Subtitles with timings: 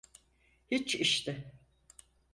[0.71, 1.53] Hiç işte.